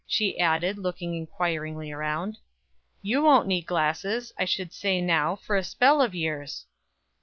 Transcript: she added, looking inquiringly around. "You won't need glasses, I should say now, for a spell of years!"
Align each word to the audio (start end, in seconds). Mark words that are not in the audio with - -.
she 0.07 0.39
added, 0.39 0.79
looking 0.79 1.13
inquiringly 1.13 1.91
around. 1.91 2.35
"You 3.03 3.21
won't 3.21 3.45
need 3.45 3.67
glasses, 3.67 4.33
I 4.35 4.45
should 4.45 4.73
say 4.73 4.99
now, 4.99 5.35
for 5.35 5.55
a 5.55 5.63
spell 5.63 6.01
of 6.01 6.15
years!" 6.15 6.65